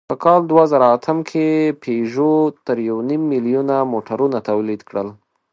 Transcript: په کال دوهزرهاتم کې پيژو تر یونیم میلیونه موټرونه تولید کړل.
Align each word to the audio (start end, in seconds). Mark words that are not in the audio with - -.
په 0.09 0.15
کال 0.23 0.41
دوهزرهاتم 0.51 1.17
کې 1.29 1.45
پيژو 1.81 2.33
تر 2.65 2.77
یونیم 2.89 3.21
میلیونه 3.31 3.75
موټرونه 3.93 4.37
تولید 4.49 4.81
کړل. 4.89 5.07